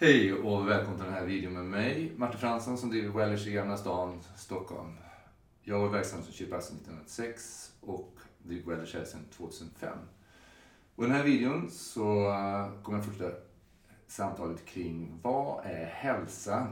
[0.00, 3.52] Hej och välkommen till den här videon med mig, Martin Fransson som driver Wellers i
[3.52, 4.96] Gamla stan, Stockholm.
[5.62, 9.98] Jag var verksam som kiropraktor 1996 och driver Wellers här sedan 2005.
[10.94, 13.36] Och I den här videon så eh, kommer jag fortsätta
[14.06, 16.66] samtalet kring vad är hälsa?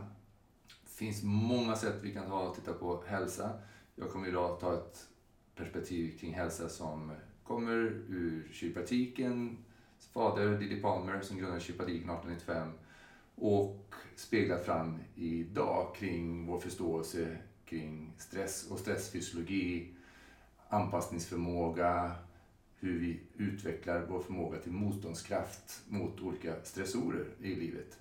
[0.84, 3.50] Det finns många sätt vi kan ta och titta på hälsa.
[3.94, 5.06] Jag kommer idag ta ett
[5.54, 7.12] perspektiv kring hälsa som
[7.44, 7.76] kommer
[8.08, 9.64] ur kiropraktiken,
[10.14, 12.72] fader Didi Palmer som grundade kiropraktiken 1895
[13.36, 19.94] och speglat fram idag kring vår förståelse kring stress och stressfysiologi,
[20.68, 22.12] anpassningsförmåga,
[22.78, 27.98] hur vi utvecklar vår förmåga till motståndskraft mot olika stressorer i livet.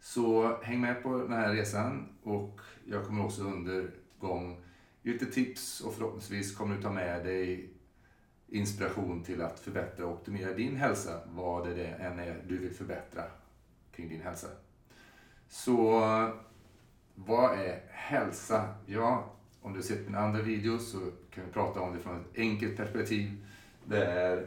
[0.00, 4.64] Så häng med på den här resan och jag kommer också under gång
[5.02, 7.70] ge lite tips och förhoppningsvis kommer du ta med dig
[8.48, 13.24] inspiration till att förbättra och optimera din hälsa, vad det än är du vill förbättra
[13.96, 14.48] kring din hälsa.
[15.48, 16.00] Så
[17.14, 18.74] vad är hälsa?
[18.86, 20.98] Ja, om du har sett mina andra videos så
[21.30, 23.46] kan vi prata om det från ett enkelt perspektiv.
[23.84, 24.46] Det är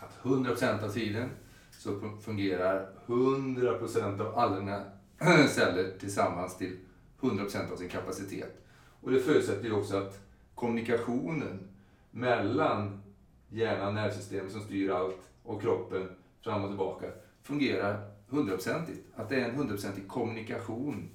[0.00, 1.30] att 100% av tiden
[1.70, 4.84] så fungerar 100% av alla dina
[5.48, 6.78] celler tillsammans till
[7.20, 8.62] 100% av sin kapacitet.
[9.00, 10.20] Och det förutsätter ju också att
[10.54, 11.68] kommunikationen
[12.10, 13.02] mellan
[13.48, 16.08] hjärnan, nervsystemet som styr allt och kroppen
[16.40, 17.06] fram och tillbaka
[17.42, 19.00] fungerar hundraprocentigt.
[19.16, 21.08] Att det är en hundraprocentig kommunikation.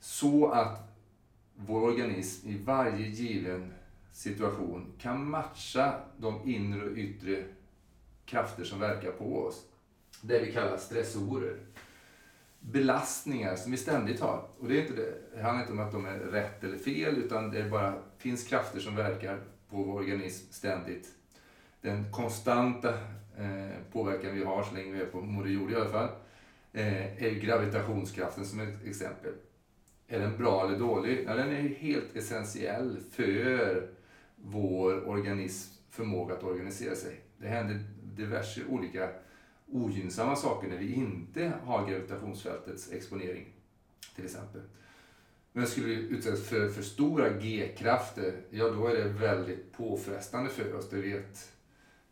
[0.00, 0.90] Så att
[1.54, 3.72] vår organism i varje given
[4.12, 7.44] situation kan matcha de inre och yttre
[8.24, 9.62] krafter som verkar på oss.
[10.22, 11.56] Det vi kallar stressorer.
[12.60, 14.48] Belastningar som vi ständigt har.
[14.58, 17.16] Och det, är inte det, det handlar inte om att de är rätt eller fel,
[17.18, 19.36] utan det bara finns krafter som verkar
[19.70, 21.08] på vår organism ständigt.
[21.80, 22.94] Den konstanta
[23.40, 26.08] Eh, påverkan vi har så länge vi är på Moder Jord i alla fall,
[26.72, 29.32] eh, är gravitationskraften som ett exempel.
[30.08, 31.24] Är den bra eller dålig?
[31.26, 33.88] Ja, den är helt essentiell för
[34.36, 37.20] vår organisms förmåga att organisera sig.
[37.38, 39.10] Det händer diverse olika
[39.66, 43.46] ogynnsamma saker när vi inte har gravitationsfältets exponering,
[44.14, 44.60] till exempel.
[45.52, 50.74] Men skulle vi utsättas för för stora G-krafter, ja då är det väldigt påfrestande för
[50.74, 50.90] oss.
[50.90, 51.52] Det vet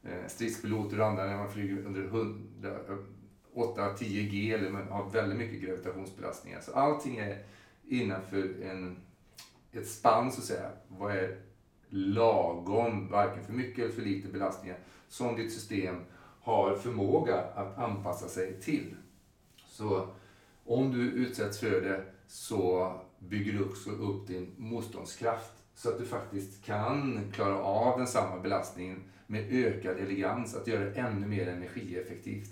[0.08, 2.02] Eh, stridspiloter och andra när man flyger under
[3.54, 6.60] 8-10 eh, G eller man har väldigt mycket gravitationsbelastningar.
[6.60, 7.42] Så allting är
[7.88, 8.97] innanför en,
[9.72, 10.70] ett spann så att säga.
[10.88, 11.41] Vad är
[11.88, 15.97] lagom, varken för mycket eller för lite belastningar, som ditt system
[16.41, 18.94] har förmåga att anpassa sig till.
[19.66, 20.08] Så
[20.64, 26.06] om du utsätts för det så bygger du också upp din motståndskraft så att du
[26.06, 31.49] faktiskt kan klara av den samma belastningen med ökad elegans, att göra det ännu mer
[31.49, 32.50] energieffektivt.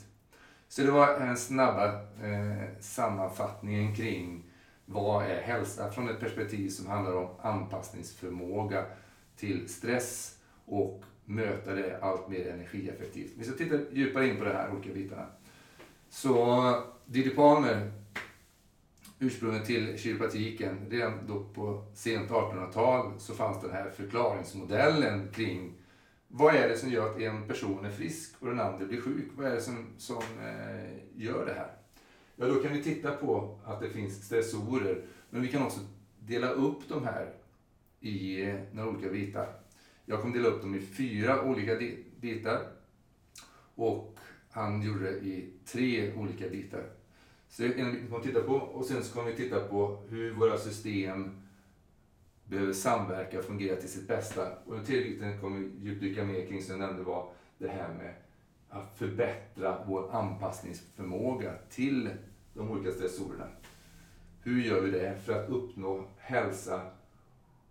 [0.69, 1.87] Så det var en snabba
[2.23, 4.43] eh, sammanfattningen kring
[4.85, 8.85] vad är hälsa från ett perspektiv som handlar om anpassningsförmåga
[9.37, 13.33] till stress och möta det allt mer energieffektivt.
[13.37, 15.27] Vi ska titta djupare in på de här olika bitarna.
[16.09, 17.93] Så Didi Palmer,
[19.19, 25.73] ursprunget till kiropraktiken, redan då på sent 1800-tal så fanns den här förklaringsmodellen kring
[26.29, 29.29] vad är det som gör att en person är frisk och den andra blir sjuk?
[29.37, 31.71] Vad är det som, som eh, gör det här?
[32.37, 35.81] Ja, då kan vi titta på att det finns stressorer, men vi kan också
[36.21, 37.33] dela upp de här
[38.01, 39.49] i eh, några olika bitar.
[40.05, 41.77] Jag kommer dela upp dem i fyra olika
[42.21, 42.61] bitar
[43.75, 44.19] och
[44.51, 46.85] han gjorde det i tre olika bitar.
[47.49, 50.35] Så en bit kommer vi titta på och sen så kommer vi titta på hur
[50.35, 51.46] våra system
[52.49, 54.59] behöver samverka och fungera till sitt bästa.
[54.67, 57.95] Och den tredje biten kommer vi djupdyka mer kring, som jag nämnde, var det här
[57.95, 58.15] med
[58.69, 62.11] att förbättra vår anpassningsförmåga till
[62.55, 63.49] de olika stressorerna.
[64.43, 66.91] Hur gör vi det för att uppnå hälsa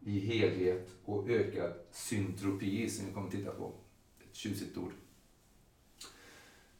[0.06, 3.72] i helhet och ökad syntropi, som vi kommer att titta på.
[4.19, 4.92] Ett tjusigt ord.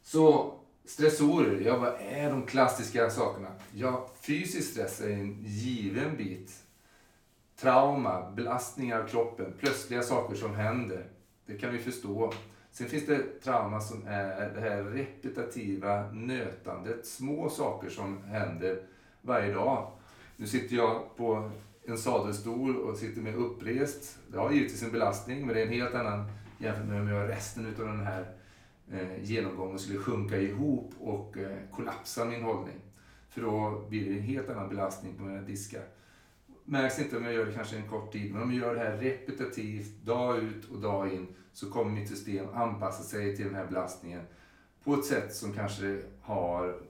[0.02, 3.48] Så stressorer, ja vad är de klassiska sakerna?
[3.74, 6.65] Ja, fysisk stress är en given bit
[7.56, 11.06] trauma, belastningar av kroppen, plötsliga saker som händer.
[11.46, 12.32] Det kan vi förstå.
[12.70, 18.82] Sen finns det trauma som är det här repetitiva nötandet, små saker som händer
[19.22, 19.92] varje dag.
[20.36, 21.50] Nu sitter jag på
[21.84, 24.18] en sadelstol och sitter med upprest.
[24.28, 26.24] Det har givetvis en belastning, men det är en helt annan
[26.58, 28.34] jämfört med om jag resten av den här
[28.92, 32.80] eh, genomgången skulle sjunka ihop och eh, kollapsa min hållning.
[33.28, 35.82] För då blir det en helt annan belastning på mina diskar
[36.66, 38.80] märks inte om jag gör det kanske en kort tid, men om jag gör det
[38.80, 43.54] här repetitivt, dag ut och dag in, så kommer mitt system anpassa sig till den
[43.54, 44.22] här belastningen
[44.84, 46.80] på ett sätt som kanske har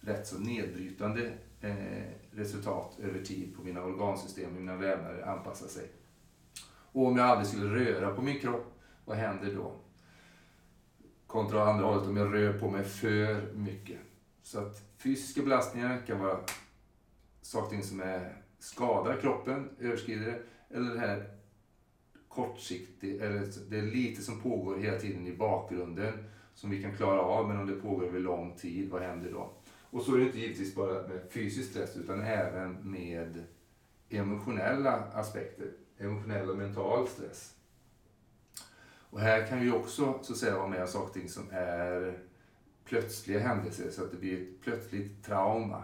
[0.00, 5.90] rätt så nedbrytande eh, resultat över tid på mina organsystem, mina vävnader anpassar sig.
[6.92, 8.72] Och om jag aldrig skulle röra på min kropp,
[9.04, 9.72] vad händer då?
[11.26, 13.98] Kontra andra hållet, om jag rör på mig för mycket.
[14.42, 16.38] Så att fysiska belastningar kan vara
[17.42, 20.42] saker som är, skadar kroppen, överskrider det,
[20.76, 21.30] eller det här
[22.28, 26.12] kortsiktigt, eller det är lite som pågår hela tiden i bakgrunden
[26.54, 29.52] som vi kan klara av, men om det pågår över lång tid, vad händer då?
[29.90, 33.44] Och så är det inte givetvis bara med fysisk stress, utan även med
[34.08, 37.54] emotionella aspekter, emotionell och mental stress.
[39.10, 42.18] Och här kan vi också så att säga vara med om saker som är
[42.84, 45.82] plötsliga händelser, så att det blir ett plötsligt trauma.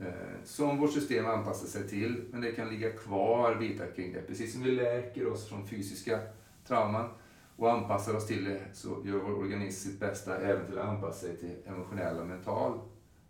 [0.00, 4.22] Eh, som vårt system anpassar sig till, men det kan ligga kvar bitar kring det.
[4.22, 6.20] Precis som vi läker oss från fysiska
[6.66, 7.10] trauman
[7.56, 11.26] och anpassar oss till det så gör vår organism sitt bästa även till att anpassa
[11.26, 12.80] sig till emotionell och mental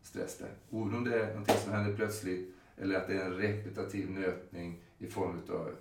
[0.02, 0.50] stress där.
[0.70, 4.82] Oavsett om det är någonting som händer plötsligt eller att det är en repetitiv nötning
[4.98, 5.74] i form av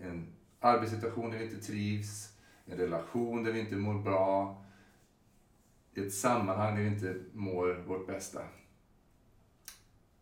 [0.00, 0.26] en
[0.60, 2.32] arbetssituation där vi inte trivs,
[2.66, 4.64] en relation där vi inte mår bra,
[5.94, 8.40] ett sammanhang där vi inte mår vårt bästa.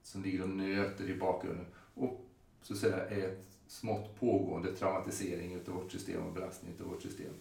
[0.03, 2.27] Som ligger och nöter i bakgrunden och
[2.63, 7.03] så att säga är ett smått pågående traumatisering utav vårt system och belastning utav vårt
[7.03, 7.33] system.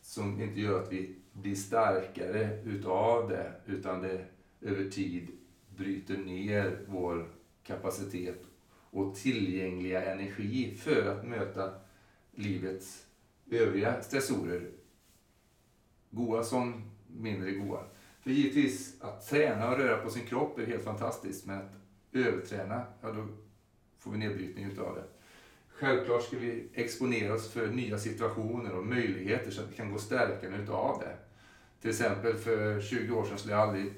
[0.00, 4.24] Som inte gör att vi blir starkare utav det, utan det
[4.60, 5.28] över tid
[5.76, 7.28] bryter ner vår
[7.62, 8.42] kapacitet
[8.90, 11.74] och tillgängliga energi för att möta
[12.34, 13.06] livets
[13.50, 14.70] övriga stressorer.
[16.10, 17.84] Goa som mindre goa.
[18.20, 21.72] För givetvis, att träna och röra på sin kropp är helt fantastiskt, men att
[22.24, 23.26] överträna, ja då
[23.98, 25.04] får vi nedbrytning utav det.
[25.68, 29.98] Självklart ska vi exponera oss för nya situationer och möjligheter så att vi kan gå
[29.98, 31.16] stärkande utav det.
[31.80, 33.92] Till exempel för 20 år sedan skulle jag aldrig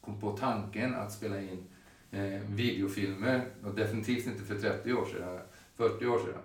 [0.00, 1.66] kom på tanken att spela in
[2.10, 5.38] eh, videofilmer och definitivt inte för 30 år sedan,
[5.74, 6.42] 40 år sedan.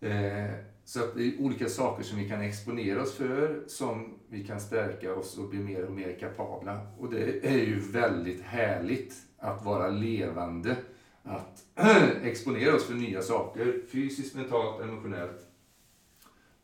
[0.00, 0.50] Eh,
[0.84, 4.60] så att det är olika saker som vi kan exponera oss för som vi kan
[4.60, 6.86] stärka oss och bli mer och mer kapabla.
[6.98, 10.76] Och det är ju väldigt härligt att vara levande,
[11.22, 11.64] att
[12.22, 15.46] exponera oss för nya saker, fysiskt, mentalt, emotionellt.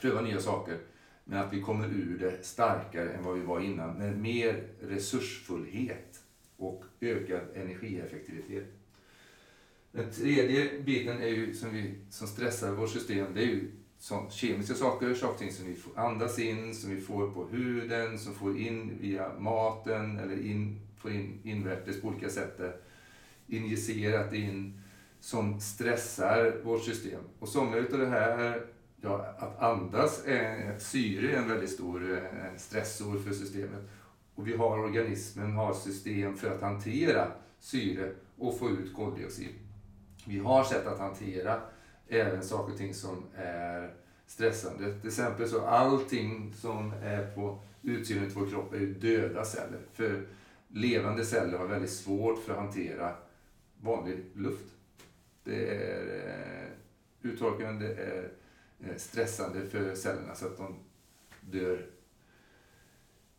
[0.00, 0.78] Pröva nya saker.
[1.24, 6.22] Men att vi kommer ur det starkare än vad vi var innan med mer resursfullhet
[6.56, 8.75] och ökad energieffektivitet.
[9.96, 14.26] Den tredje biten är ju som, vi, som stressar vårt system, det är ju så,
[14.30, 18.58] kemiska saker, saker som vi får andas in, som vi får på huden, som får
[18.58, 22.60] in via maten eller in, får in invärtes på olika sätt.
[23.46, 24.80] Injicerat in
[25.20, 27.20] som stressar vårt system.
[27.38, 28.66] Och somliga utav det här
[29.00, 33.88] ja, att andas, är, syre är en väldigt stor eh, stressor för systemet.
[34.34, 39.65] Och vi har organismen har system för att hantera syre och få ut koldioxid.
[40.28, 41.60] Vi har sätt att hantera
[42.08, 43.94] även saker och ting som är
[44.26, 45.00] stressande.
[45.00, 49.80] Till exempel så allting som är på utsidan av vår kropp är döda celler.
[49.92, 50.26] För
[50.68, 53.14] levande celler har väldigt svårt för att hantera
[53.80, 54.74] vanlig luft.
[55.44, 56.68] Det är eh,
[57.30, 58.32] uttorkande, det är
[58.80, 60.74] eh, stressande för cellerna så att de
[61.40, 61.86] dör.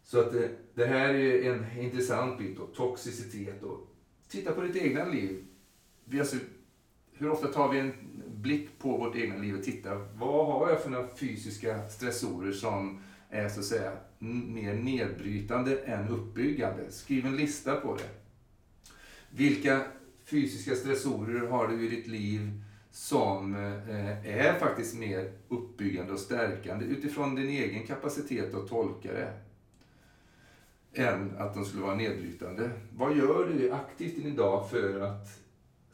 [0.03, 3.63] Så att det, det här är en intressant bit, då, toxicitet.
[3.63, 3.87] Och
[4.27, 5.45] titta på ditt egna liv.
[6.05, 6.37] Vi alltså,
[7.17, 7.93] hur ofta tar vi en
[8.27, 12.99] blick på vårt egna liv och tittar, vad har jag för några fysiska stressorer som
[13.29, 16.91] är så att säga mer nedbrytande än uppbyggande?
[16.91, 18.09] Skriv en lista på det.
[19.29, 19.81] Vilka
[20.25, 26.85] fysiska stressorer har du i ditt liv som eh, är faktiskt mer uppbyggande och stärkande
[26.85, 29.33] utifrån din egen kapacitet att tolka det
[30.93, 32.71] än att de skulle vara nedbrytande.
[32.95, 35.39] Vad gör du aktivt i din dag för att,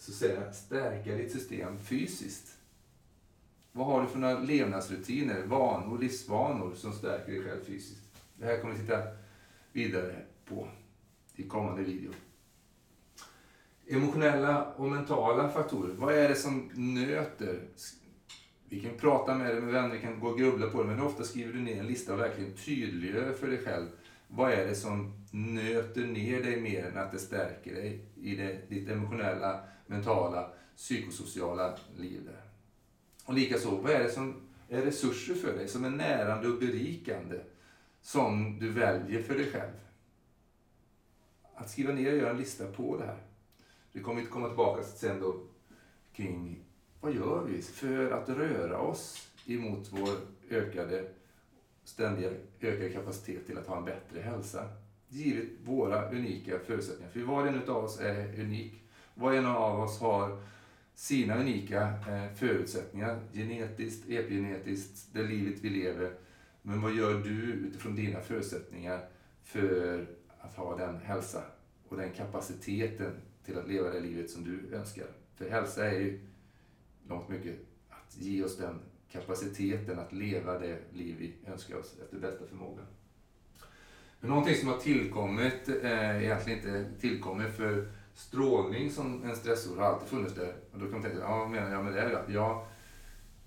[0.03, 2.57] så att säga, stärka ditt system fysiskt?
[3.71, 8.01] Vad har du för några levnadsrutiner, vanor, livsvanor som stärker dig själv fysiskt?
[8.35, 9.01] Det här kommer vi titta
[9.71, 10.67] vidare på
[11.35, 12.11] i kommande video.
[13.87, 15.93] Emotionella och mentala faktorer.
[15.93, 17.59] Vad är det som nöter?
[18.69, 21.01] Vi kan prata med dig med vänner, vi kan gå och grubbla på det, men
[21.01, 23.87] ofta skriver du ner en lista och verkligen tydliggör för dig själv
[24.27, 28.69] vad är det som nöter ner dig mer än att det stärker dig i det,
[28.69, 32.21] ditt emotionella, mentala, psykosociala liv.
[32.25, 32.41] Där.
[33.25, 37.39] Och likaså, vad är det som är resurser för dig, som är närande och berikande,
[38.01, 39.73] som du väljer för dig själv?
[41.55, 43.17] Att skriva ner och göra en lista på det här.
[43.91, 45.43] Vi kommer inte komma tillbaka sen då
[46.13, 46.63] kring
[47.01, 50.09] vad gör vi för att röra oss emot vår
[50.49, 51.09] ökade,
[51.83, 52.29] ständiga
[52.61, 54.69] ökade kapacitet till att ha en bättre hälsa.
[55.09, 57.11] givet våra unika förutsättningar.
[57.11, 58.82] För var och en av oss är unik.
[59.13, 60.41] Var och en av oss har
[60.93, 66.13] sina unika eh, förutsättningar, genetiskt, epigenetiskt, det livet vi lever.
[66.61, 69.05] Men vad gör du utifrån dina förutsättningar
[69.43, 70.05] för
[70.39, 71.43] att ha den hälsa
[71.89, 73.11] och den kapaciteten
[73.45, 75.07] till att leva det livet som du önskar?
[75.35, 76.19] För hälsa är ju
[77.07, 77.55] långt mycket
[77.89, 78.79] att ge oss den
[79.11, 82.81] kapaciteten att leva det liv vi önskar oss efter bästa förmåga.
[84.19, 89.83] Men någonting som har tillkommit, eh, egentligen inte tillkommit för strålning som en stressor har
[89.83, 90.53] alltid funnits där.
[90.71, 92.21] Och då kan man tänka, ja, vad menar jag med det?
[92.27, 92.67] Ja,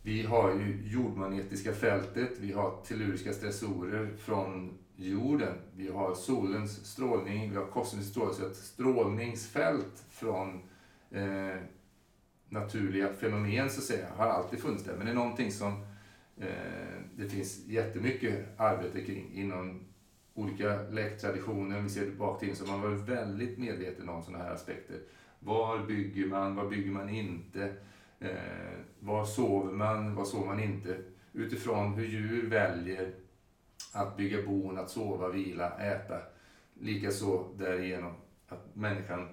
[0.02, 7.50] vi har ju jordmagnetiska fältet, vi har telluriska stressorer från jorden, vi har solens strålning,
[7.50, 10.61] vi har kosmisk strålning, så ett strålningsfält från
[11.11, 11.56] eh,
[12.49, 14.96] naturliga fenomen så att säga, har alltid funnits där.
[14.96, 15.73] Men det är någonting som
[16.37, 19.80] eh, det finns jättemycket arbete kring inom
[20.36, 21.80] olika läktraditioner.
[21.80, 25.00] Vi ser tillbaka till så man var väldigt medveten om sådana här aspekter.
[25.38, 26.56] Var bygger man?
[26.56, 27.72] Var bygger man inte?
[28.20, 30.14] Eh, var sover man?
[30.14, 30.96] Var sover man inte?
[31.32, 33.14] Utifrån hur djur väljer
[33.92, 36.20] att bygga bon, att sova, vila, äta.
[36.80, 38.12] Likaså därigenom
[38.48, 39.28] att människan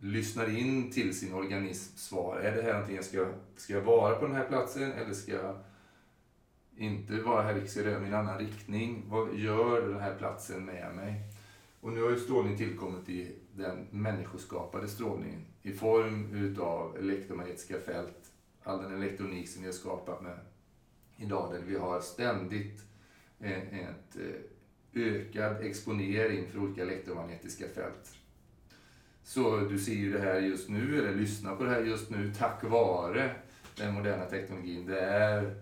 [0.00, 2.36] lyssnar in till sin organisms svar.
[2.36, 3.26] Är det här någonting jag ska,
[3.56, 5.58] ska jag vara på den här platsen eller ska jag
[6.78, 9.04] inte vara här, ska jag i en annan riktning?
[9.08, 11.22] Vad gör den här platsen med mig?
[11.80, 18.32] Och nu har ju strålning tillkommit i den människoskapade strålningen i form utav elektromagnetiska fält,
[18.62, 20.38] all den elektronik som vi har skapat med
[21.16, 22.82] idag, där vi har ständigt
[23.40, 24.40] eh, en eh,
[24.94, 28.18] ökad exponering för olika elektromagnetiska fält.
[29.22, 32.32] Så du ser ju det här just nu, eller lyssnar på det här just nu,
[32.38, 33.34] tack vare
[33.76, 34.86] den moderna teknologin.
[34.86, 35.54] Det är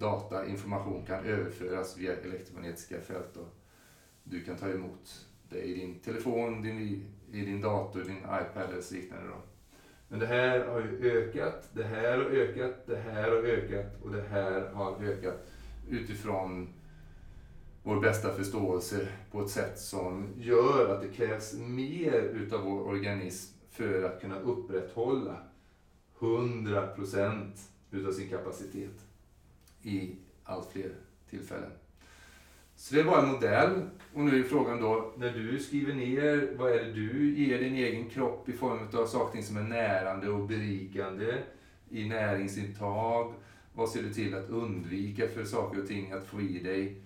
[0.00, 3.36] data, information kan överföras via elektromagnetiska fält.
[3.36, 3.48] Och
[4.24, 6.78] du kan ta emot det i din telefon, din,
[7.32, 9.28] i din dator, din iPad eller liknande.
[9.28, 9.42] Då.
[10.08, 14.12] Men det här har ju ökat, det här har ökat, det här har ökat och
[14.12, 15.46] det här har ökat
[15.88, 16.68] utifrån
[17.82, 23.54] vår bästa förståelse på ett sätt som gör att det krävs mer utav vår organism
[23.70, 25.36] för att kunna upprätthålla
[26.18, 27.50] 100%
[27.90, 29.09] utav sin kapacitet
[29.82, 30.90] i allt fler
[31.30, 31.70] tillfällen.
[32.76, 33.82] Så det är bara en modell.
[34.14, 37.74] Och nu är frågan då, när du skriver ner, vad är det du ger din
[37.74, 41.34] egen kropp i form av saker som är närande och berikande
[41.90, 43.34] i näringsintag?
[43.74, 47.02] Vad ser du till att undvika för saker och ting att få i dig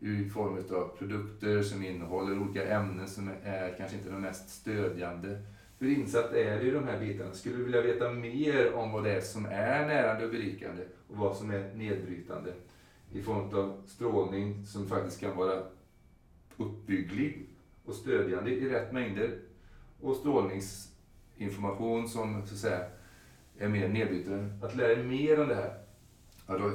[0.00, 5.38] i form av produkter som innehåller olika ämnen som är kanske inte de mest stödjande?
[5.82, 7.34] Hur insatt är du i de här bitarna?
[7.34, 11.16] Skulle du vilja veta mer om vad det är som är närande och berikande och
[11.16, 12.54] vad som är nedbrytande?
[13.12, 15.62] I form av strålning som faktiskt kan vara
[16.56, 17.48] uppbygglig
[17.84, 19.38] och stödjande i rätt mängder.
[20.00, 22.84] Och strålningsinformation som så att säga
[23.58, 24.66] är mer nedbrytande.
[24.66, 25.78] Att lära dig mer om det här,
[26.46, 26.72] ja, då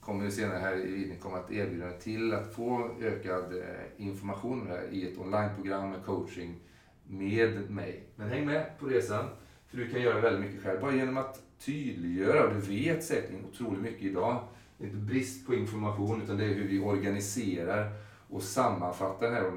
[0.00, 3.64] kommer vi senare här i videon komma att erbjuda till att få ökad eh,
[3.96, 6.60] information om det här i ett onlineprogram med coaching
[7.08, 8.04] med mig.
[8.16, 9.24] Men häng med på resan,
[9.68, 10.80] för du kan göra väldigt mycket själv.
[10.80, 14.48] Bara genom att tydliggöra, och du vet säkert otroligt mycket idag.
[14.78, 17.92] Det är inte brist på information, utan det är hur vi organiserar
[18.28, 19.52] och sammanfattar den här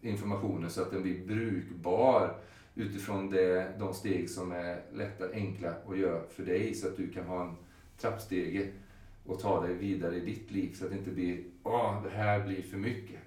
[0.00, 2.36] informationen så att den blir brukbar
[2.74, 7.08] utifrån det, de steg som är lätta, enkla att göra för dig så att du
[7.08, 7.56] kan ha en
[7.98, 8.68] trappstege
[9.26, 12.46] och ta dig vidare i ditt liv så att det inte blir åh, det här
[12.46, 13.20] blir för mycket.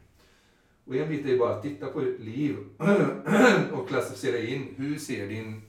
[0.89, 2.57] Och en bit är bara att titta på ditt liv
[3.71, 5.61] och klassificera in hur ser din,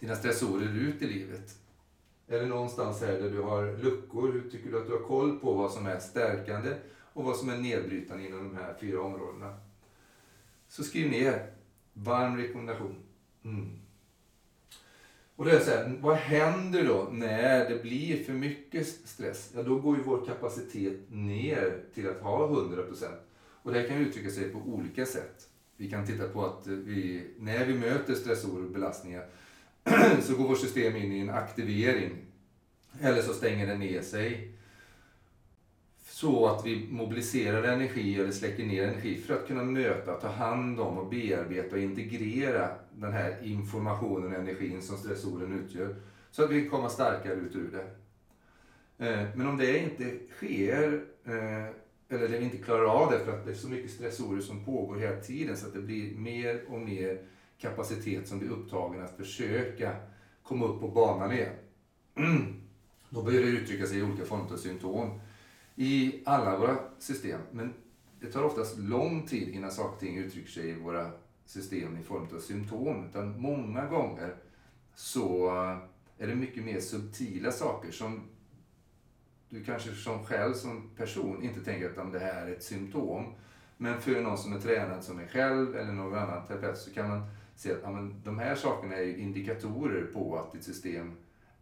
[0.00, 1.58] dina stressorer ut i livet.
[2.26, 4.32] Är det någonstans här där du har luckor?
[4.32, 6.74] Hur tycker du att du har koll på vad som är stärkande
[7.12, 9.54] och vad som är nedbrytande inom de här fyra områdena?
[10.68, 11.52] Så skriv ner.
[11.92, 12.96] Varm rekommendation.
[13.44, 13.70] Mm.
[15.36, 19.52] Och det är så här, vad händer då när det blir för mycket stress?
[19.54, 23.25] Ja, då går ju vår kapacitet ner till att ha 100%.
[23.66, 25.48] Och det kan uttrycka sig på olika sätt.
[25.76, 29.26] Vi kan titta på att vi, när vi möter stressor och belastningar
[30.22, 32.10] så går vårt system in i en aktivering.
[33.00, 34.52] Eller så stänger det ner sig.
[36.04, 40.80] Så att vi mobiliserar energi eller släcker ner energi för att kunna möta, ta hand
[40.80, 45.96] om och bearbeta och integrera den här informationen och energin som stressoren utgör.
[46.30, 47.86] Så att vi kommer starkare ut ur det.
[49.06, 53.32] Eh, men om det inte sker eh, eller där vi inte klarar av det för
[53.32, 56.64] att det är så mycket stressorer som pågår hela tiden så att det blir mer
[56.68, 57.22] och mer
[57.58, 59.96] kapacitet som blir upptagen att försöka
[60.42, 61.54] komma upp på banan igen.
[63.10, 65.20] Då börjar det uttrycka sig i olika former av symptom
[65.76, 67.40] i alla våra system.
[67.52, 67.74] Men
[68.20, 71.10] det tar oftast lång tid innan saker och ting uttrycker sig i våra
[71.46, 73.04] system i form av symptom.
[73.10, 74.34] Utan många gånger
[74.94, 75.78] så eh,
[76.18, 78.22] är det mycket mer subtila saker som
[79.48, 83.34] du kanske som själv som person inte tänker att det här är ett symptom.
[83.76, 87.08] Men för någon som är tränad som är själv eller någon annan terapeut så kan
[87.08, 87.22] man
[87.54, 91.12] se att ja, men de här sakerna är indikatorer på att ditt system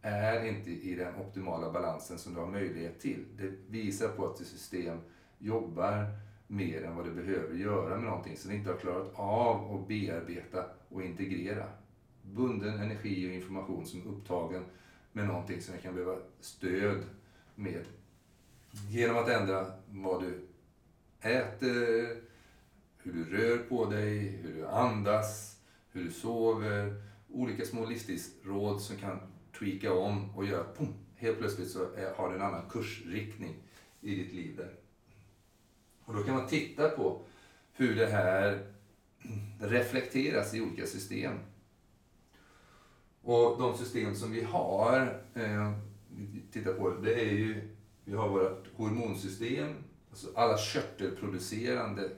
[0.01, 3.25] är inte i den optimala balansen som du har möjlighet till.
[3.37, 4.97] Det visar på att ditt system
[5.39, 6.05] jobbar
[6.47, 9.87] mer än vad det behöver göra med någonting som det inte har klarat av att
[9.87, 11.65] bearbeta och integrera.
[12.21, 14.63] Bunden energi och information som är upptagen
[15.11, 17.03] med någonting som kan behöva stöd
[17.55, 17.85] med.
[18.89, 20.47] Genom att ändra vad du
[21.21, 22.21] äter,
[22.97, 25.59] hur du rör på dig, hur du andas,
[25.91, 27.03] hur du sover.
[27.29, 29.19] Olika små livsstilsråd som kan
[29.59, 31.79] tweaka om och göra att pum, helt plötsligt så
[32.17, 33.55] har du en annan kursriktning
[34.01, 34.73] i ditt liv där.
[36.05, 37.21] Och då kan man titta på
[37.73, 38.71] hur det här
[39.59, 41.39] reflekteras i olika system.
[43.21, 45.71] Och de system som vi har, eh,
[46.51, 49.73] titta på det, det är ju, vi har vårt hormonsystem,
[50.09, 52.09] alltså alla körtelproducerande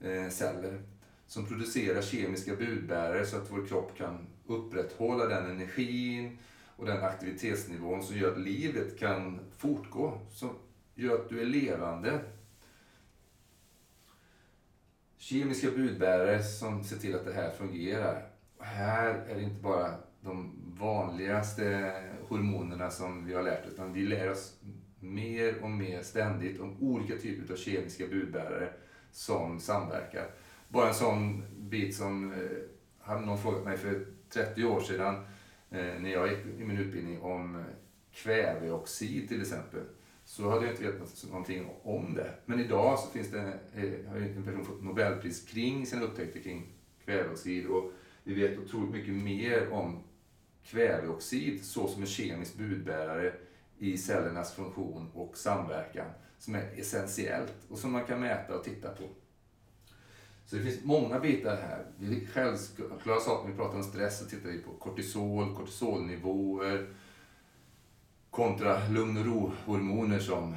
[0.00, 0.82] eh, celler
[1.26, 6.38] som producerar kemiska budbärare så att vår kropp kan upprätthålla den energin
[6.76, 10.50] och den aktivitetsnivån som gör att livet kan fortgå, som
[10.94, 12.20] gör att du är levande.
[15.16, 18.28] Kemiska budbärare som ser till att det här fungerar.
[18.56, 19.94] Och här är det inte bara
[20.26, 21.92] de vanligaste
[22.28, 24.60] hormonerna som vi har lärt utan vi lär oss
[25.00, 28.68] mer och mer ständigt om olika typer av kemiska budbärare
[29.10, 30.30] som samverkar.
[30.68, 32.38] Bara en sån bit som eh,
[33.00, 35.14] hade någon frågat mig för 30 år sedan
[35.70, 37.64] eh, när jag gick i min utbildning om
[38.12, 39.80] kväveoxid till exempel.
[40.24, 42.30] Så hade jag inte vetat någonting om det.
[42.46, 46.66] Men idag så finns det, eh, har en person fått Nobelpris kring sina upptäckter kring
[47.04, 47.92] kväveoxid och
[48.24, 50.02] vi vet otroligt mycket mer om
[50.66, 53.32] kväveoxid så som en kemisk budbärare
[53.78, 56.06] i cellernas funktion och samverkan
[56.38, 59.04] som är essentiellt och som man kan mäta och titta på.
[60.46, 61.84] Så det finns många bitar här.
[62.32, 66.86] Självklara saker, vi pratar om stress, så tittar vi på kortisol, kortisolnivåer
[68.36, 70.56] kontra lugn och ro-hormoner som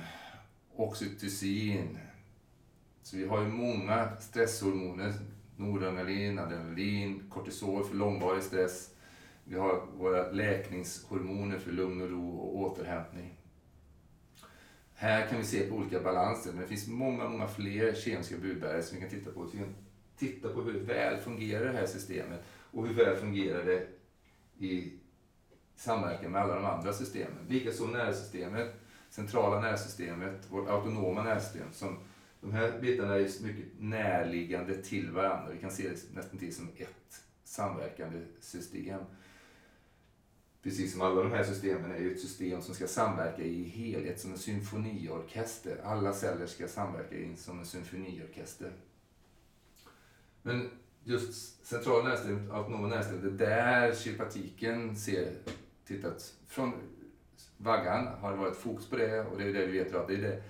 [0.76, 1.98] oxytocin.
[3.04, 5.14] Så vi har ju många stresshormoner,
[5.56, 8.90] noradrenalin, adrenalin, kortisol för långvarig stress,
[9.50, 13.38] vi har våra läkningshormoner för lugn och ro och återhämtning.
[14.94, 18.84] Här kan vi se på olika balanser, men det finns många, många fler kemiska budbärare
[18.84, 19.46] som vi kan titta på.
[19.46, 19.76] Så vi kan
[20.18, 23.88] titta på hur väl fungerar det här systemet och hur väl fungerar det
[24.66, 24.94] i
[25.76, 27.46] samverkan med alla de andra systemen.
[27.48, 28.76] Likaså nervsystemet,
[29.10, 31.68] centrala nervsystemet, vårt autonoma nervsystem.
[31.72, 31.98] Som,
[32.42, 35.54] de här bitarna är mycket närliggande till varandra.
[35.54, 39.02] Vi kan se det nästan till som ett samverkande system
[40.64, 44.20] precis som alla de här systemen är ju ett system som ska samverka i helhet
[44.20, 45.82] som en symfoniorkester.
[45.84, 48.72] Alla celler ska samverka in som en symfoniorkester.
[50.42, 50.70] Men
[51.04, 55.34] just central nervsystemet, autonoma nervsystemet, det är där kiropraktiken ser,
[55.86, 56.74] tittat från
[57.58, 60.06] vaggan har det varit fokus på det och det är det vi vet idag.
[60.08, 60.42] Det är det,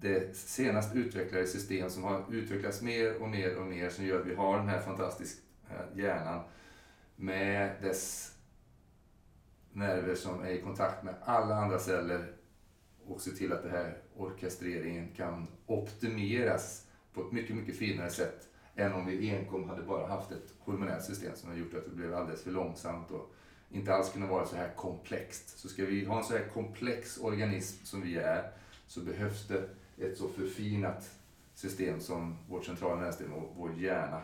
[0.00, 4.26] det senast utvecklade system som har utvecklats mer och mer och mer som gör att
[4.26, 6.44] vi har den här fantastiska eh, hjärnan
[7.16, 8.31] med dess
[9.72, 12.32] nerver som är i kontakt med alla andra celler
[13.06, 18.48] och se till att den här orkestreringen kan optimeras på ett mycket, mycket finare sätt
[18.76, 21.96] än om vi enkom hade bara haft ett hormonellt system som har gjort att det
[21.96, 23.34] blev alldeles för långsamt och
[23.70, 25.58] inte alls kunde vara så här komplext.
[25.58, 28.50] Så ska vi ha en så här komplex organism som vi är
[28.86, 31.10] så behövs det ett så förfinat
[31.54, 34.22] system som vårt centrala nervsystem och vår hjärna.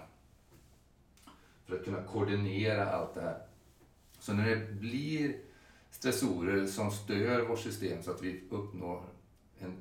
[1.67, 3.48] För att kunna koordinera allt det här.
[4.29, 5.37] Så när det blir
[5.91, 9.03] stressorer som stör vårt system så att vi uppnår
[9.59, 9.77] en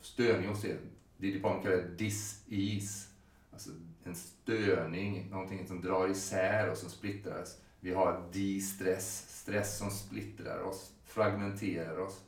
[0.00, 0.76] störning hos det,
[1.16, 3.08] Didi typ Palm kallar det dis-ease,
[3.52, 3.70] alltså
[4.04, 7.60] en störning, någonting som drar isär och som splittras.
[7.80, 12.20] Vi har distress, stress som splittrar oss, fragmenterar oss.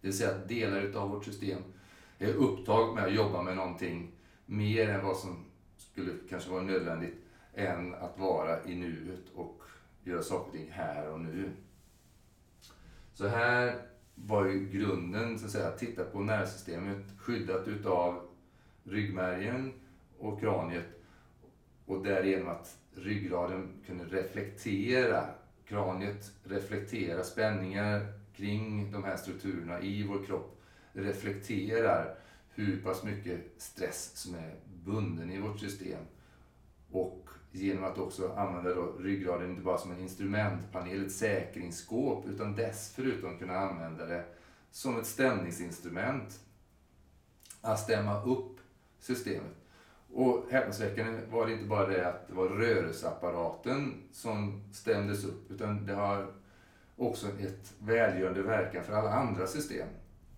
[0.00, 1.62] Det vill säga att delar utav vårt system
[2.18, 4.12] är upptag med att jobba med någonting
[4.46, 5.44] mer än vad som
[5.76, 7.14] skulle kanske vara nödvändigt
[7.54, 9.61] än att vara i nuet och
[10.04, 11.50] göra saker och ting här och nu.
[13.14, 13.82] Så här
[14.14, 18.28] var ju grunden, så att säga, att titta på nervsystemet skyddat utav
[18.84, 19.72] ryggmärgen
[20.18, 20.86] och kraniet
[21.86, 25.26] och därigenom att ryggraden kunde reflektera,
[25.64, 30.62] kraniet reflektera spänningar kring de här strukturerna i vår kropp,
[30.92, 32.14] reflekterar
[32.54, 36.04] hur pass mycket stress som är bunden i vårt system.
[36.90, 42.56] Och genom att också använda då ryggraden inte bara som en instrumentpanel, ett säkringsskåp, utan
[42.56, 44.24] dessutom kunna använda det
[44.70, 46.40] som ett stämningsinstrument.
[47.60, 48.56] Att stämma upp
[49.00, 49.56] systemet.
[50.12, 55.86] Och häpnadsväckande var det inte bara det att det var rörelseapparaten som stämdes upp, utan
[55.86, 56.32] det har
[56.96, 59.88] också ett välgörande verkan för alla andra system.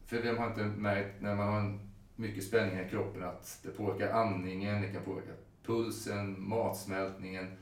[0.07, 1.79] För vem har inte märkt när man har
[2.17, 5.33] mycket spänning i kroppen att det påverkar andningen, det kan påverka
[5.67, 7.57] pulsen, matsmältningen.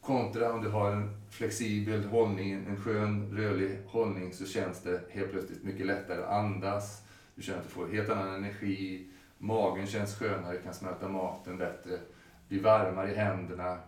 [0.00, 5.30] Kontra om du har en flexibel hållning, en skön rörlig hållning så känns det helt
[5.30, 7.02] plötsligt mycket lättare att andas.
[7.34, 9.08] Du känner att du får helt annan energi.
[9.38, 11.98] Magen känns skönare, kan smälta maten bättre.
[12.48, 13.78] Blir varmare i händerna.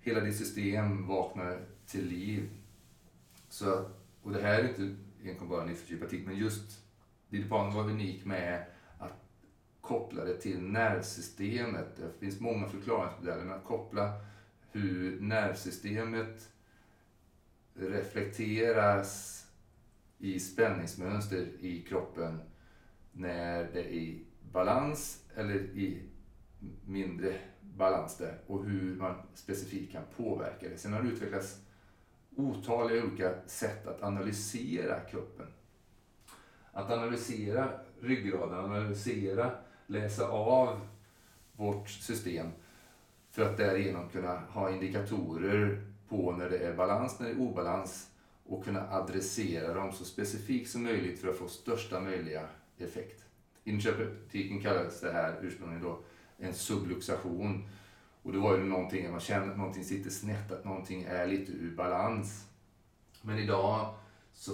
[0.00, 2.50] Hela ditt system vaknar till liv.
[3.48, 3.84] Så,
[4.22, 6.88] och det här är inte enkom bara niftypatik, men just
[7.28, 8.64] Didipan var unik med
[9.88, 11.96] kopplade koppla det till nervsystemet.
[11.96, 14.12] Det finns många förklaringsmodeller, men att koppla
[14.72, 16.48] hur nervsystemet
[17.74, 19.44] reflekteras
[20.18, 22.40] i spänningsmönster i kroppen
[23.12, 26.02] när det är i balans eller i
[26.86, 30.78] mindre balans där och hur man specifikt kan påverka det.
[30.78, 31.60] Sen har det utvecklats
[32.36, 35.46] otaliga olika sätt att analysera kroppen.
[36.72, 37.70] Att analysera
[38.00, 39.50] ryggraden, analysera,
[39.88, 40.80] läsa av
[41.52, 42.46] vårt system
[43.30, 48.10] för att därigenom kunna ha indikatorer på när det är balans, när det är obalans
[48.46, 52.48] och kunna adressera dem så specifikt som möjligt för att få största möjliga
[52.78, 53.24] effekt.
[53.64, 55.98] Inom kiropraktiken kallades det här ursprungligen då
[56.38, 57.68] en subluxation.
[58.22, 61.52] Och det var ju någonting man känner att någonting sitter snett, att någonting är lite
[61.52, 62.46] ur balans.
[63.22, 63.94] Men idag
[64.32, 64.52] så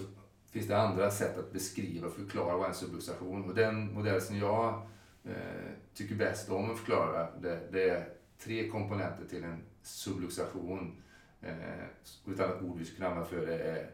[0.51, 4.39] finns det andra sätt att beskriva och förklara vad en subluxation och den modell som
[4.39, 4.87] jag
[5.25, 8.09] Eh, tycker bäst om att förklara det, det, är
[8.39, 11.03] tre komponenter till en subluxation.
[11.41, 11.85] Eh,
[12.27, 13.91] annat ord vi skulle använda för det är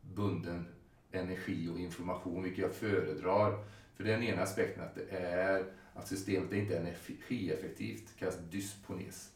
[0.00, 0.66] bunden
[1.12, 3.64] energi och information, vilket jag föredrar.
[3.96, 5.64] För den ena aspekten att det är
[5.94, 9.32] att systemet inte är energieffektivt, det kallas dyspones.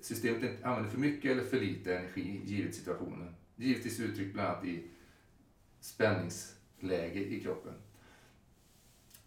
[0.00, 3.34] Systemet använder för mycket eller för lite energi givet situationen.
[3.56, 4.82] Givetvis uttryckt bland annat i
[5.80, 7.74] spänningsläge i kroppen.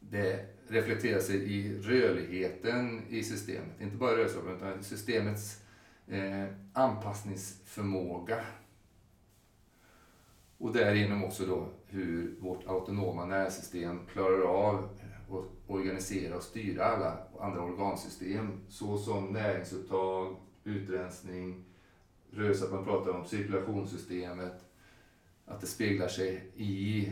[0.09, 5.61] Det reflekterar sig i rörligheten i systemet, inte bara rörelsen utan systemets
[6.07, 8.45] eh, anpassningsförmåga.
[10.57, 14.89] Och därigenom också då hur vårt autonoma nervsystem klarar av
[15.29, 21.65] att organisera och styra alla andra organsystem såsom näringsupptag, utrensning,
[22.31, 24.65] rörelse, att man pratar om cirkulationssystemet,
[25.45, 27.11] att det speglar sig i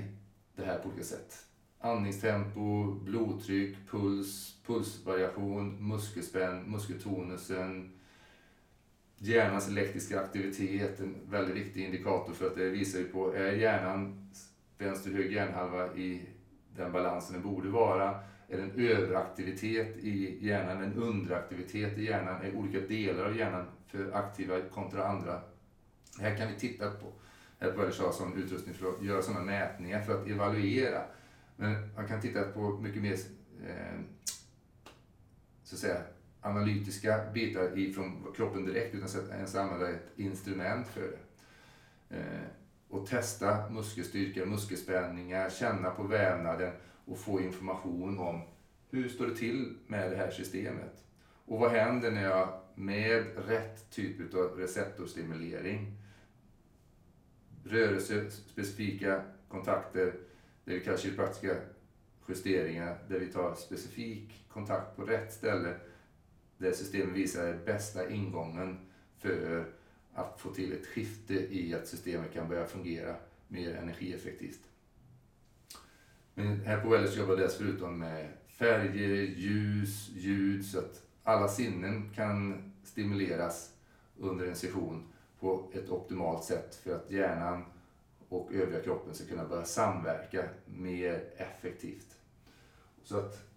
[0.55, 1.45] det här på olika sätt.
[1.85, 7.91] Andningstempo, blodtryck, puls, pulsvariation, muskelspänn, muskeltonusen,
[9.17, 14.29] hjärnans elektriska aktivitet, en väldigt viktig indikator för att det visar ju på, är hjärnan
[14.77, 16.21] vänster hög hjärnhalva i
[16.75, 18.19] den balansen den borde vara?
[18.47, 22.41] Är det en överaktivitet i hjärnan, en underaktivitet i hjärnan?
[22.41, 25.41] Är olika delar av hjärnan för aktiva kontra andra?
[26.17, 27.11] Det Här kan vi titta på,
[27.59, 31.01] här på Väderstad utrustning för att göra sådana mätningar för att evaluera.
[31.55, 33.17] Men man kan titta på mycket mer
[33.67, 33.99] eh,
[35.63, 36.01] så att säga,
[36.41, 41.19] analytiska bitar ifrån kroppen direkt utan att ens använda ett instrument för det.
[42.17, 42.47] Eh,
[42.89, 46.73] och testa muskelstyrka, muskelspänningar, känna på vävnaden
[47.05, 48.41] och få information om
[48.89, 51.03] hur står det till med det här systemet.
[51.45, 55.97] Och vad händer när jag med rätt typ av receptorstimulering,
[57.63, 60.13] rörelsespecifika kontakter,
[60.65, 61.55] det vi kallar kiropraktiska
[62.27, 65.75] justeringar, där vi tar specifik kontakt på rätt ställe,
[66.57, 68.77] där systemet visar är bästa ingången
[69.17, 69.65] för
[70.13, 73.15] att få till ett skifte i att systemet kan börja fungera
[73.47, 74.61] mer energieffektivt.
[76.33, 82.13] Men här på Wellers jobbar jag dessutom med färger, ljus, ljud så att alla sinnen
[82.15, 83.73] kan stimuleras
[84.17, 87.65] under en session på ett optimalt sätt för att hjärnan
[88.33, 92.15] och övriga kroppen ska kunna börja samverka mer effektivt.
[93.03, 93.47] Så att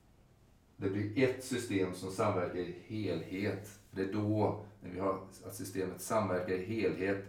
[0.77, 3.79] det blir ett system som samverkar i helhet.
[3.91, 7.25] Det är då, när vi har att systemet samverkar i helhet,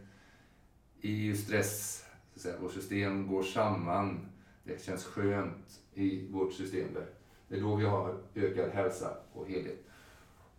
[1.01, 4.29] i stress, så att säga, vårt system går samman,
[4.63, 7.09] det känns skönt i vårt system där.
[7.47, 9.83] Det är då vi har ökad hälsa och helhet.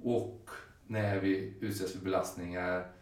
[0.02, 0.50] Och
[0.86, 2.92] när vi utsätts för belastningar,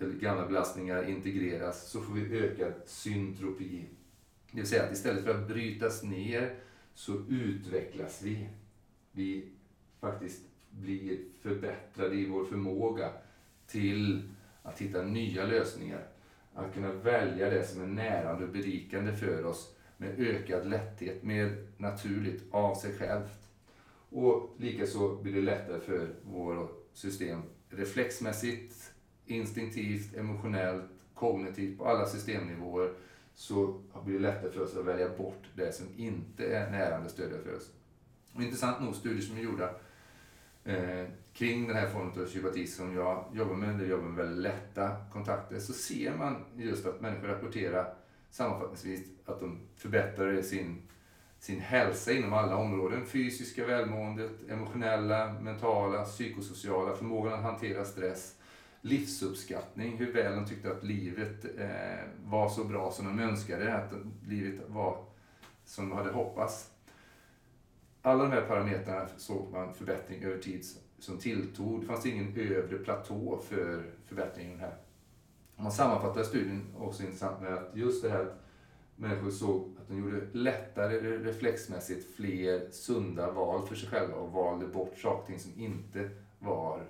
[0.00, 3.84] eller gamla belastningar integreras, så får vi ökad syntropi.
[4.50, 6.54] Det vill säga att istället för att brytas ner
[6.94, 8.48] så utvecklas vi.
[9.12, 9.48] Vi
[10.00, 13.10] faktiskt blir förbättrade i vår förmåga
[13.66, 14.28] till
[14.62, 16.06] att hitta nya lösningar.
[16.54, 21.66] Att kunna välja det som är närande och berikande för oss med ökad lätthet, mer
[21.76, 23.48] naturligt av sig självt.
[24.10, 28.79] Och likaså blir det lättare för vårt system reflexmässigt,
[29.30, 32.92] instinktivt, emotionellt, kognitivt, på alla systemnivåer
[33.34, 37.42] så blir det lättare för oss att välja bort det som inte är närande stödjare
[37.42, 37.70] för oss.
[38.34, 39.70] Och intressant nog, studier som är gjorda
[40.64, 44.16] eh, kring den här formen av psykopati som jag jobbar med, där jag jobbar med
[44.26, 47.94] väldigt lätta kontakter, så ser man just att människor rapporterar
[48.30, 50.82] sammanfattningsvis att de förbättrar sin,
[51.38, 53.06] sin hälsa inom alla områden.
[53.06, 58.36] Fysiska välmåendet, emotionella, mentala, psykosociala, förmågan att hantera stress,
[58.80, 63.92] livsuppskattning, hur väl de tyckte att livet eh, var så bra som de önskade, att
[64.26, 65.04] livet var
[65.64, 66.70] som de hade hoppats.
[68.02, 70.64] Alla de här parametrarna såg man förbättring över tid
[70.98, 71.80] som tilltog.
[71.80, 74.76] Det fanns ingen övre platå för förbättringen här.
[75.56, 78.44] Man sammanfattar studien också intressant med att just det här att
[78.96, 84.66] människor såg att de gjorde lättare reflexmässigt fler sunda val för sig själva och valde
[84.66, 86.82] bort saker och ting som inte var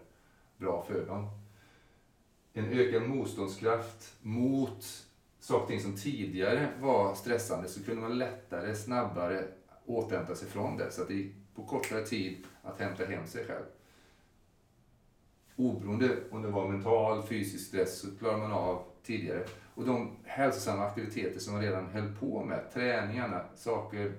[0.57, 1.40] bra för dem.
[2.53, 5.07] En ökad motståndskraft mot
[5.41, 9.45] saker och ting som tidigare var stressande så kunde man lättare, snabbare
[9.87, 10.91] återhämta sig från det.
[10.91, 13.65] Så att det på kortare tid att hämta hem sig själv
[15.61, 19.45] oberoende om det var mental, fysisk stress, så klarar man av tidigare.
[19.75, 24.13] Och de hälsosamma aktiviteter som man redan höll på med, träningarna, saker,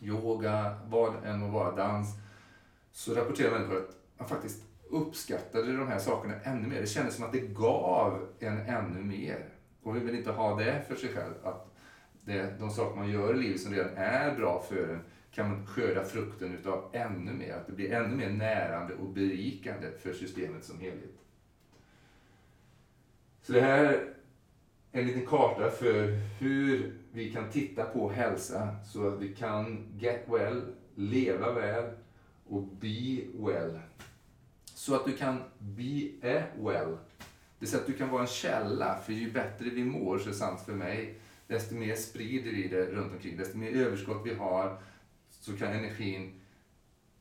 [0.00, 2.08] yoga, vad än må vara, dans,
[2.92, 6.80] så rapporterar människor att man faktiskt uppskattade de här sakerna ännu mer.
[6.80, 9.48] Det kändes som att det gav en ännu mer.
[9.82, 11.74] Och vi vill inte ha det för sig själv, att
[12.24, 15.00] det, de saker man gör i livet som redan är bra för en
[15.30, 17.54] kan man skörda frukten utav ännu mer.
[17.54, 21.18] Att det blir ännu mer närande och berikande för systemet som helhet.
[23.42, 23.84] Så det här
[24.92, 29.86] är en liten karta för hur vi kan titta på hälsa så att vi kan
[29.98, 30.62] get well,
[30.94, 31.90] leva väl
[32.48, 33.78] och be well.
[34.82, 36.90] Så att du kan be a well.
[36.90, 40.24] Det vill säga att du kan vara en källa, för ju bättre vi mår, så
[40.24, 44.22] är det sant för mig, desto mer sprider vi det runt omkring, desto mer överskott
[44.24, 44.80] vi har,
[45.30, 46.40] så kan energin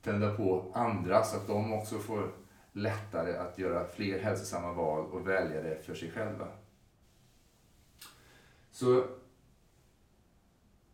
[0.02, 2.32] tända på andra så att de också får
[2.72, 6.48] lättare att göra fler hälsosamma val och välja det för sig själva.
[8.72, 9.06] Så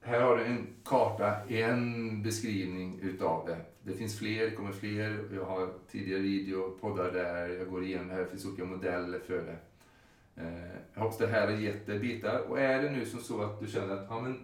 [0.08, 3.58] här har du en karta, en beskrivning utav det.
[3.84, 5.30] Det finns fler, det kommer fler.
[5.36, 8.22] Jag har tidigare videopoddar där jag går igenom det här.
[8.22, 9.58] Det finns olika modeller för det.
[10.42, 12.40] Eh, jag hoppas det här har gett dig bitar.
[12.40, 14.40] Och är det nu som så att du känner att ja, men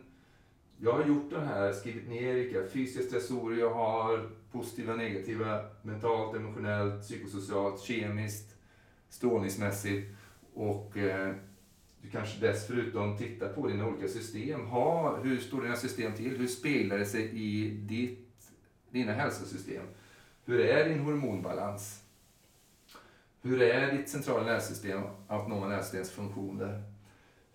[0.78, 6.36] jag har gjort den här, skrivit ner vilka fysiska stressorer jag har, positiva, negativa, mentalt,
[6.36, 8.56] emotionellt, psykosocialt, kemiskt,
[9.10, 10.15] strålningsmässigt.
[10.54, 11.36] Och eh,
[12.03, 14.65] du kanske dessutom tittar på dina olika system.
[14.65, 16.37] Ha, hur står dina system till?
[16.37, 18.51] Hur speglar det sig i ditt,
[18.89, 19.83] dina hälsosystem?
[20.45, 22.03] Hur är din hormonbalans?
[23.41, 26.83] Hur är ditt centrala nervsystem, autonoma nervsystems funktioner?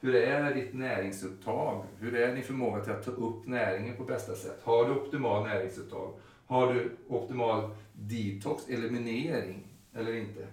[0.00, 1.84] Hur är ditt näringsupptag?
[1.98, 4.60] Hur är din förmåga till att ta upp näringen på bästa sätt?
[4.62, 6.14] Har du optimal näringsupptag?
[6.46, 10.46] Har du optimal detox, eliminering eller inte?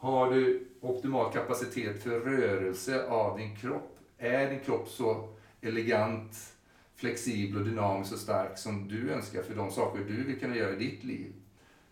[0.00, 3.98] Har du optimal kapacitet för rörelse av din kropp?
[4.18, 5.28] Är din kropp så
[5.60, 6.54] elegant,
[6.96, 10.72] flexibel och dynamisk och stark som du önskar för de saker du vill kunna göra
[10.72, 11.32] i ditt liv?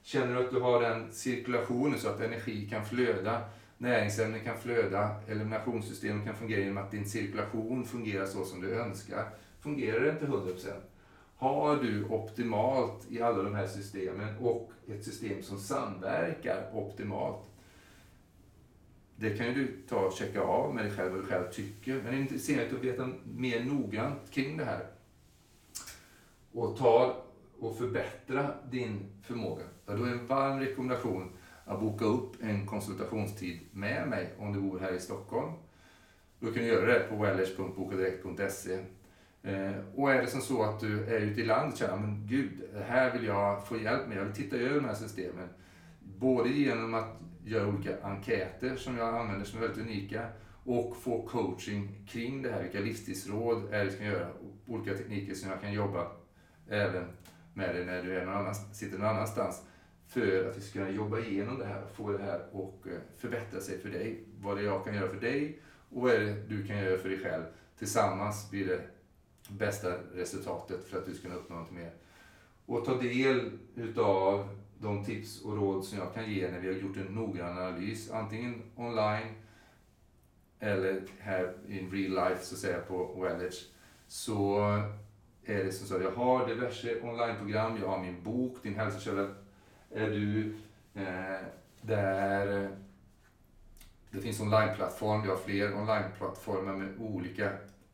[0.03, 3.43] Känner du att du har den cirkulationen så att energi kan flöda
[3.79, 9.29] näringsämnen kan flöda, eliminationssystemet kan fungera genom att din cirkulation fungerar så som du önskar.
[9.61, 10.73] Fungerar det inte 100%?
[11.37, 17.43] Har du optimalt i alla de här systemen och ett system som samverkar optimalt?
[19.17, 21.95] Det kan ju du ta och checka av med dig själv vad du själv tycker.
[21.95, 24.87] Men är det är av att veta mer noggrant kring det här
[26.53, 27.25] och ta
[27.59, 31.31] och förbättra din förmåga, då är en varm rekommendation
[31.65, 35.53] att boka upp en konsultationstid med mig om du bor här i Stockholm.
[36.41, 38.79] Då kan du göra det på wellers.bokadirekt.se.
[39.43, 42.27] Eh, och är det som så att du är ute i landet och känner men
[42.27, 42.53] gud,
[42.87, 44.17] här vill jag få hjälp med.
[44.19, 45.49] Jag vill titta över de här systemen.
[46.19, 50.29] Både genom att göra olika enkäter som jag använder som är väldigt unika
[50.65, 52.63] och få coaching kring det här.
[52.63, 54.29] Vilka livstidsråd är det jag ska göra?
[54.67, 56.07] Olika tekniker som jag kan jobba
[56.69, 57.05] även
[57.55, 59.63] med dig när du är någon annan, sitter någon annanstans
[60.09, 62.99] för att vi ska kunna jobba igenom det här och få det här och eh,
[63.17, 64.25] förbättra sig för dig.
[64.41, 66.99] Vad det är jag kan göra för dig och vad är det du kan göra
[66.99, 67.43] för dig själv.
[67.79, 68.81] Tillsammans blir det
[69.49, 71.91] bästa resultatet för att du ska kunna uppnå något mer.
[72.67, 74.49] Och ta del utav
[74.81, 78.11] de tips och råd som jag kan ge när vi har gjort en noggrann analys,
[78.11, 79.35] antingen online
[80.61, 83.67] eller här in real life så att säga på Wellage.
[84.09, 84.59] Så
[85.45, 89.29] är det som så att jag har diverse onlineprogram, jag har min bok Din hälsokälla
[89.91, 90.55] är du,
[90.95, 91.47] eh,
[91.83, 92.71] där
[94.11, 97.53] det finns onlineplattform, Jag har fler onlineplattformar med olika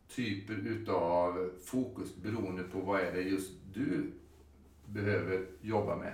[0.08, 4.12] typer utav fokus beroende på vad är det just du
[4.86, 6.12] behöver jobba med.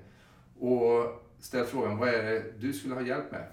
[0.59, 3.47] och ställ frågan vad är det du skulle ha hjälp med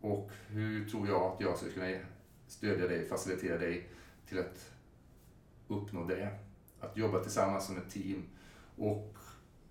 [0.00, 1.98] och hur tror jag att jag skulle kunna
[2.46, 3.88] stödja dig, facilitera dig
[4.28, 4.70] till att
[5.68, 6.28] uppnå det.
[6.80, 8.22] Att jobba tillsammans som ett team
[8.76, 9.16] och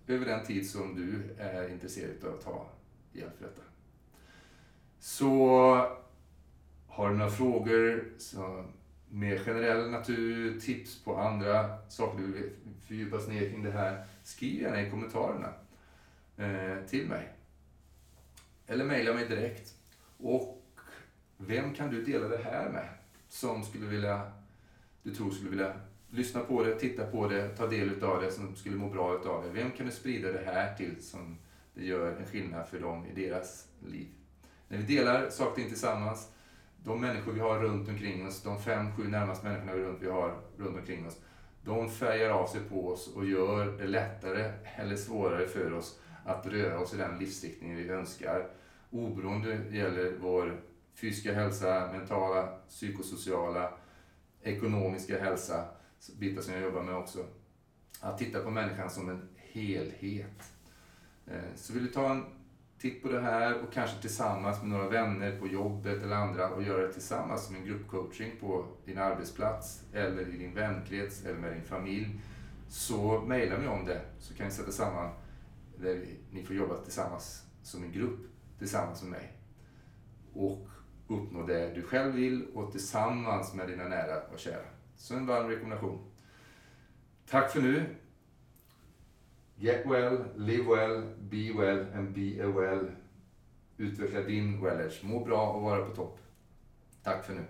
[0.06, 2.66] över den tid som du är intresserad av att ta
[3.12, 3.65] hjälp för detta.
[4.98, 5.46] Så
[6.86, 8.64] har du några frågor, så
[9.08, 12.50] mer generell natur, tips på andra saker du vill
[12.86, 15.52] fördjupas ner kring det här, skriv gärna i kommentarerna
[16.36, 17.28] eh, till mig.
[18.66, 19.74] Eller mejla mig direkt.
[20.18, 20.62] Och
[21.36, 22.88] vem kan du dela det här med
[23.28, 24.32] som skulle vilja,
[25.02, 25.72] du tror skulle vilja
[26.10, 29.44] lyssna på det, titta på det, ta del av det, som skulle må bra utav
[29.44, 29.50] det.
[29.50, 31.38] Vem kan du sprida det här till som
[31.74, 34.08] det gör en skillnad för dem i deras liv?
[34.68, 36.28] När vi delar saker och ting tillsammans
[36.84, 40.10] de människor vi har runt omkring oss, de fem, sju närmaste människorna vi, runt, vi
[40.10, 41.20] har runt omkring oss,
[41.64, 46.46] de färgar av sig på oss och gör det lättare eller svårare för oss att
[46.46, 48.48] röra oss i den livsriktning vi önskar.
[48.90, 50.60] Oberoende gäller vår
[50.94, 53.72] fysiska hälsa, mentala, psykosociala,
[54.42, 55.64] ekonomiska hälsa,
[56.18, 57.26] bitar som jag jobbar med också.
[58.00, 60.52] Att titta på människan som en helhet.
[61.26, 62.24] Eh, så vill du ta en
[62.78, 66.62] titt på det här och kanske tillsammans med några vänner på jobbet eller andra och
[66.62, 71.52] göra det tillsammans som en gruppcoaching på din arbetsplats eller i din vänkrets eller med
[71.52, 72.20] din familj.
[72.68, 75.10] Så mejla mig om det så kan vi sätta samman
[75.78, 78.20] där ni får jobba tillsammans som en grupp
[78.58, 79.32] tillsammans med mig.
[80.34, 80.68] Och
[81.08, 84.66] uppnå det du själv vill och tillsammans med dina nära och kära.
[84.96, 85.98] Så en varm rekommendation.
[87.30, 87.96] Tack för nu.
[89.58, 92.88] Get well, live well, be well and be a well.
[93.78, 95.02] Utveckla din wellage.
[95.02, 96.18] Må bra och vara på topp.
[97.02, 97.44] Tack för nu.